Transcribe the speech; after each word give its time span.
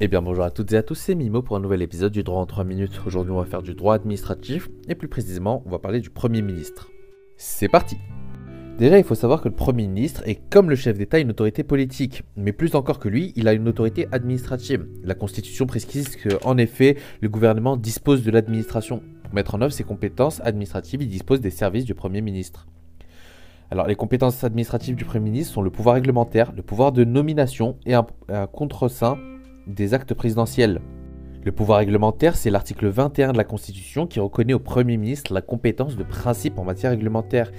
Eh 0.00 0.08
bien 0.08 0.22
bonjour 0.22 0.42
à 0.42 0.50
toutes 0.50 0.72
et 0.72 0.76
à 0.76 0.82
tous, 0.82 0.96
c'est 0.96 1.14
Mimo 1.14 1.40
pour 1.40 1.54
un 1.54 1.60
nouvel 1.60 1.80
épisode 1.80 2.10
du 2.10 2.24
droit 2.24 2.40
en 2.40 2.46
3 2.46 2.64
minutes. 2.64 3.00
Aujourd'hui 3.06 3.32
on 3.32 3.38
va 3.38 3.44
faire 3.44 3.62
du 3.62 3.74
droit 3.74 3.94
administratif 3.94 4.68
et 4.88 4.96
plus 4.96 5.06
précisément 5.06 5.62
on 5.66 5.70
va 5.70 5.78
parler 5.78 6.00
du 6.00 6.10
Premier 6.10 6.42
ministre. 6.42 6.90
C'est 7.36 7.68
parti 7.68 7.96
Déjà 8.76 8.98
il 8.98 9.04
faut 9.04 9.14
savoir 9.14 9.40
que 9.40 9.48
le 9.48 9.54
Premier 9.54 9.86
ministre 9.86 10.24
est 10.26 10.40
comme 10.50 10.68
le 10.68 10.74
chef 10.74 10.98
d'État 10.98 11.20
une 11.20 11.30
autorité 11.30 11.62
politique, 11.62 12.24
mais 12.36 12.50
plus 12.50 12.74
encore 12.74 12.98
que 12.98 13.08
lui, 13.08 13.32
il 13.36 13.46
a 13.46 13.52
une 13.52 13.68
autorité 13.68 14.08
administrative. 14.10 14.88
La 15.04 15.14
Constitution 15.14 15.64
précise 15.66 16.16
qu'en 16.16 16.58
effet 16.58 16.96
le 17.20 17.28
gouvernement 17.28 17.76
dispose 17.76 18.24
de 18.24 18.32
l'administration. 18.32 19.00
Pour 19.22 19.34
mettre 19.34 19.54
en 19.54 19.62
œuvre 19.62 19.72
ses 19.72 19.84
compétences 19.84 20.40
administratives, 20.40 21.02
il 21.02 21.08
dispose 21.08 21.40
des 21.40 21.50
services 21.50 21.84
du 21.84 21.94
Premier 21.94 22.20
ministre. 22.20 22.66
Alors, 23.70 23.86
les 23.86 23.96
compétences 23.96 24.42
administratives 24.42 24.96
du 24.96 25.04
Premier 25.04 25.30
ministre 25.30 25.54
sont 25.54 25.62
le 25.62 25.70
pouvoir 25.70 25.94
réglementaire, 25.94 26.52
le 26.52 26.62
pouvoir 26.62 26.90
de 26.90 27.04
nomination 27.04 27.76
et 27.86 27.94
un, 27.94 28.06
un 28.28 28.46
contre-sein 28.46 29.18
des 29.66 29.94
actes 29.94 30.14
présidentiels. 30.14 30.80
Le 31.44 31.52
pouvoir 31.52 31.78
réglementaire, 31.78 32.36
c'est 32.36 32.50
l'article 32.50 32.88
21 32.88 33.32
de 33.32 33.36
la 33.36 33.44
Constitution 33.44 34.06
qui 34.06 34.18
reconnaît 34.18 34.54
au 34.54 34.58
Premier 34.58 34.96
ministre 34.96 35.34
la 35.34 35.42
compétence 35.42 35.96
de 35.96 36.02
principe 36.02 36.58
en 36.58 36.64
matière 36.64 36.90
réglementaire. 36.90 37.52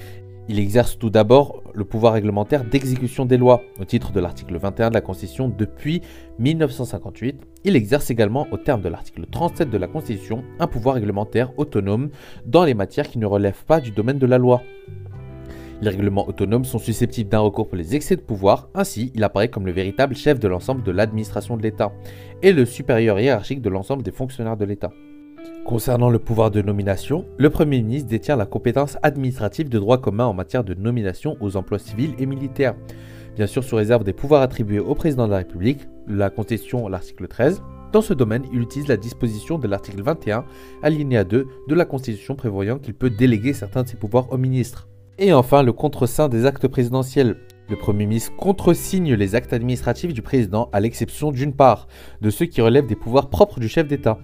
Il 0.48 0.60
exerce 0.60 0.98
tout 0.98 1.10
d'abord 1.10 1.64
le 1.74 1.86
pouvoir 1.86 2.14
réglementaire 2.14 2.64
d'exécution 2.64 3.26
des 3.26 3.38
lois. 3.38 3.62
Au 3.80 3.86
titre 3.86 4.12
de 4.12 4.20
l'article 4.20 4.58
21 4.58 4.90
de 4.90 4.94
la 4.94 5.02
Constitution, 5.02 5.50
depuis 5.50 6.02
1958, 6.40 7.42
il 7.64 7.76
exerce 7.76 8.10
également, 8.12 8.48
au 8.52 8.58
terme 8.58 8.82
de 8.82 8.90
l'article 8.90 9.26
37 9.32 9.70
de 9.70 9.78
la 9.78 9.88
Constitution, 9.88 10.44
un 10.60 10.68
pouvoir 10.68 10.96
réglementaire 10.96 11.52
autonome 11.58 12.10
dans 12.46 12.64
les 12.64 12.76
matières 12.76 13.10
qui 13.10 13.18
ne 13.18 13.26
relèvent 13.26 13.66
pas 13.66 13.82
du 13.82 13.92
domaine 13.92 14.20
de 14.20 14.28
la 14.28 14.38
loi. 14.38 14.62
Les 15.82 15.90
règlements 15.90 16.28
autonomes 16.28 16.64
sont 16.64 16.80
susceptibles 16.80 17.30
d'un 17.30 17.40
recours 17.40 17.68
pour 17.68 17.78
les 17.78 17.96
excès 17.96 18.16
de 18.16 18.22
pouvoir, 18.22 18.70
ainsi 18.74 19.12
il 19.14 19.24
apparaît 19.24 19.50
comme 19.50 19.66
le 19.66 19.74
véritable 19.74 20.16
chef 20.16 20.40
de 20.40 20.48
l'ensemble 20.48 20.84
de 20.84 20.92
l'administration 20.92 21.58
de 21.58 21.64
l'État 21.64 21.92
et 22.42 22.54
le 22.54 22.66
supérieur 22.66 23.20
hiérarchique 23.20 23.62
de 23.62 23.70
l'ensemble 23.70 24.02
des 24.02 24.12
fonctionnaires 24.12 24.58
de 24.58 24.66
l'État. 24.66 24.92
Concernant 25.66 26.10
le 26.10 26.20
pouvoir 26.20 26.52
de 26.52 26.62
nomination, 26.62 27.26
le 27.38 27.50
Premier 27.50 27.82
ministre 27.82 28.08
détient 28.08 28.36
la 28.36 28.46
compétence 28.46 28.98
administrative 29.04 29.68
de 29.68 29.80
droit 29.80 30.00
commun 30.00 30.26
en 30.26 30.34
matière 30.34 30.64
de 30.64 30.76
nomination 30.76 31.36
aux 31.42 31.58
emplois 31.58 31.80
civils 31.80 32.14
et 32.20 32.26
militaires, 32.26 32.76
bien 33.36 33.48
sûr 33.48 33.64
sous 33.64 33.76
réserve 33.76 34.04
des 34.04 34.14
pouvoirs 34.14 34.44
attribués 34.44 34.80
au 34.80 34.96
président 34.96 35.26
de 35.26 35.32
la 35.32 35.40
République, 35.40 35.82
la 36.08 36.30
Constitution, 36.30 36.88
l'article 36.88 37.28
13. 37.28 37.62
Dans 37.92 38.02
ce 38.02 38.14
domaine, 38.14 38.44
il 38.54 38.62
utilise 38.62 38.88
la 38.88 38.98
disposition 38.98 39.58
de 39.58 39.68
l'article 39.68 40.02
21, 40.02 40.46
alinéa 40.84 41.24
2 41.24 41.48
de 41.68 41.76
la 41.76 41.86
Constitution 41.86 42.36
prévoyant 42.36 42.78
qu'il 42.78 42.94
peut 42.94 43.10
déléguer 43.10 43.54
certains 43.54 43.84
de 43.84 43.90
ses 43.90 43.98
pouvoirs 43.98 44.32
au 44.32 44.38
ministre. 44.38 44.88
Et 45.18 45.32
enfin, 45.32 45.64
le 45.64 45.72
contre-sein 45.72 46.28
des 46.28 46.46
actes 46.46 46.68
présidentiels. 46.68 47.38
Le 47.70 47.78
Premier 47.78 48.06
ministre 48.06 48.36
contresigne 48.36 49.14
les 49.14 49.34
actes 49.34 49.54
administratifs 49.54 50.14
du 50.14 50.22
président, 50.22 50.70
à 50.74 50.82
l'exception 50.82 51.32
d'une 51.32 51.54
part, 51.54 51.88
de 52.22 52.30
ceux 52.30 52.48
qui 52.48 52.60
relèvent 52.60 52.86
des 52.86 52.98
pouvoirs 52.98 53.30
propres 53.30 53.62
du 53.62 53.70
chef 53.70 53.88
d'État, 53.88 54.20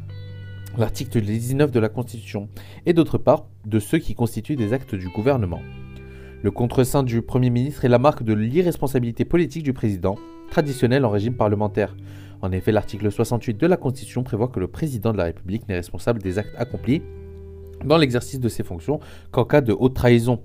l'article 0.77 1.21
19 1.21 1.71
de 1.71 1.79
la 1.79 1.87
Constitution, 1.87 2.49
et 2.85 2.91
d'autre 2.91 3.17
part, 3.17 3.45
de 3.65 3.79
ceux 3.79 3.99
qui 3.99 4.15
constituent 4.15 4.57
des 4.57 4.73
actes 4.73 4.93
du 4.93 5.07
gouvernement. 5.07 5.61
Le 6.43 6.51
contre-sein 6.51 7.03
du 7.03 7.21
Premier 7.21 7.51
ministre 7.51 7.85
est 7.85 7.89
la 7.89 7.97
marque 7.97 8.23
de 8.23 8.33
l'irresponsabilité 8.33 9.23
politique 9.23 9.63
du 9.63 9.71
président, 9.71 10.17
traditionnelle 10.49 11.05
en 11.05 11.09
régime 11.09 11.37
parlementaire. 11.37 11.95
En 12.41 12.51
effet, 12.51 12.73
l'article 12.73 13.09
68 13.09 13.57
de 13.57 13.65
la 13.65 13.77
Constitution 13.77 14.23
prévoit 14.23 14.49
que 14.49 14.59
le 14.59 14.67
président 14.67 15.13
de 15.13 15.17
la 15.17 15.23
République 15.23 15.69
n'est 15.69 15.75
responsable 15.75 16.21
des 16.21 16.37
actes 16.37 16.53
accomplis 16.57 17.01
dans 17.85 17.97
l'exercice 17.97 18.41
de 18.41 18.49
ses 18.49 18.63
fonctions 18.63 18.99
qu'en 19.31 19.45
cas 19.45 19.61
de 19.61 19.73
haute 19.73 19.95
trahison, 19.95 20.41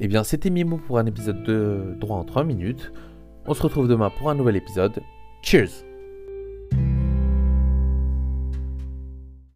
eh 0.00 0.08
bien, 0.08 0.24
c'était 0.24 0.50
Mimo 0.50 0.78
pour 0.78 0.98
un 0.98 1.06
épisode 1.06 1.42
de 1.44 1.94
Droit 2.00 2.16
en 2.16 2.24
3 2.24 2.44
minutes. 2.44 2.92
On 3.46 3.54
se 3.54 3.62
retrouve 3.62 3.88
demain 3.88 4.10
pour 4.10 4.30
un 4.30 4.34
nouvel 4.34 4.56
épisode. 4.56 5.00
Cheers 5.42 5.84